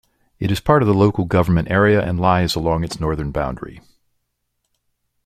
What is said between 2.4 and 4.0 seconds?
along its northern boundary.